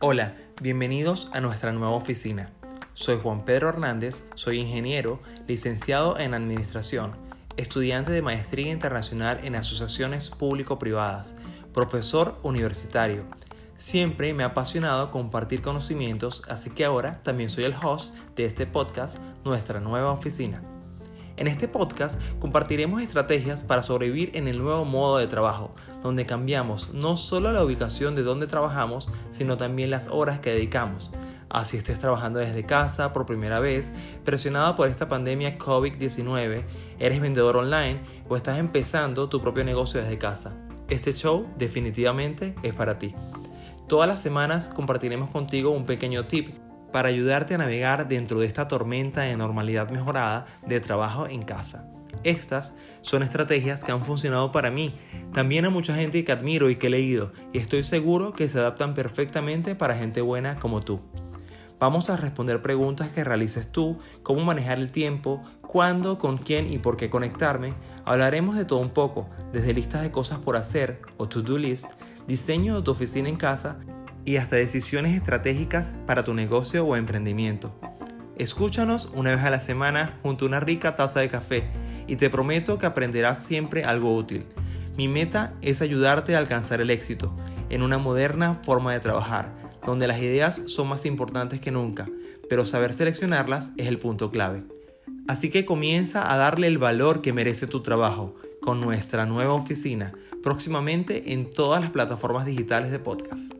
[0.00, 2.52] Hola, bienvenidos a nuestra nueva oficina.
[2.92, 5.18] Soy Juan Pedro Hernández, soy ingeniero,
[5.48, 7.16] licenciado en Administración,
[7.56, 11.34] estudiante de Maestría Internacional en Asociaciones Público-Privadas,
[11.74, 13.24] profesor universitario.
[13.76, 18.66] Siempre me ha apasionado compartir conocimientos, así que ahora también soy el host de este
[18.66, 20.62] podcast, Nuestra Nueva Oficina.
[21.38, 25.72] En este podcast compartiremos estrategias para sobrevivir en el nuevo modo de trabajo,
[26.02, 31.12] donde cambiamos no solo la ubicación de donde trabajamos, sino también las horas que dedicamos.
[31.48, 33.92] Así estés trabajando desde casa por primera vez,
[34.24, 36.64] presionado por esta pandemia COVID-19,
[36.98, 40.52] eres vendedor online o estás empezando tu propio negocio desde casa.
[40.88, 43.14] Este show definitivamente es para ti.
[43.86, 46.48] Todas las semanas compartiremos contigo un pequeño tip
[46.92, 51.88] para ayudarte a navegar dentro de esta tormenta de normalidad mejorada de trabajo en casa.
[52.24, 54.94] Estas son estrategias que han funcionado para mí,
[55.32, 58.58] también a mucha gente que admiro y que he leído, y estoy seguro que se
[58.58, 61.00] adaptan perfectamente para gente buena como tú.
[61.78, 66.78] Vamos a responder preguntas que realices tú, cómo manejar el tiempo, cuándo, con quién y
[66.78, 67.74] por qué conectarme.
[68.04, 71.86] Hablaremos de todo un poco, desde listas de cosas por hacer o to-do list,
[72.26, 73.78] diseño de tu oficina en casa
[74.28, 77.72] y hasta decisiones estratégicas para tu negocio o emprendimiento.
[78.36, 81.64] Escúchanos una vez a la semana junto a una rica taza de café
[82.06, 84.44] y te prometo que aprenderás siempre algo útil.
[84.98, 87.34] Mi meta es ayudarte a alcanzar el éxito
[87.70, 89.50] en una moderna forma de trabajar,
[89.86, 92.06] donde las ideas son más importantes que nunca,
[92.50, 94.62] pero saber seleccionarlas es el punto clave.
[95.26, 100.12] Así que comienza a darle el valor que merece tu trabajo con nuestra nueva oficina,
[100.42, 103.54] próximamente en todas las plataformas digitales de podcast.